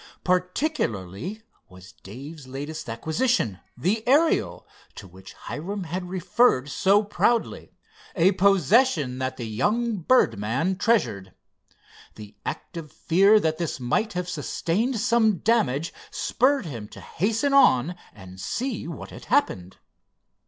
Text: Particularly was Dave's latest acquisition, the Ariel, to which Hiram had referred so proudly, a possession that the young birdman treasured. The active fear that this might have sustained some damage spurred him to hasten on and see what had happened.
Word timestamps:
Particularly 0.23 1.43
was 1.69 1.91
Dave's 1.91 2.47
latest 2.47 2.89
acquisition, 2.89 3.59
the 3.77 4.01
Ariel, 4.07 4.65
to 4.95 5.07
which 5.07 5.33
Hiram 5.33 5.83
had 5.83 6.09
referred 6.09 6.69
so 6.71 7.03
proudly, 7.03 7.75
a 8.15 8.31
possession 8.31 9.19
that 9.19 9.37
the 9.37 9.45
young 9.45 9.97
birdman 9.99 10.75
treasured. 10.77 11.35
The 12.15 12.35
active 12.47 12.91
fear 12.91 13.39
that 13.41 13.59
this 13.59 13.79
might 13.79 14.13
have 14.13 14.27
sustained 14.27 14.99
some 14.99 15.37
damage 15.37 15.93
spurred 16.09 16.65
him 16.65 16.87
to 16.87 16.99
hasten 16.99 17.53
on 17.53 17.93
and 18.11 18.39
see 18.41 18.87
what 18.87 19.11
had 19.11 19.25
happened. 19.25 19.77